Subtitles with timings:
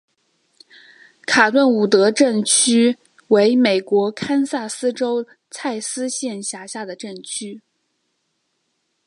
[1.27, 7.61] 卡顿伍德镇区为美国堪萨斯州蔡斯县辖下的镇区。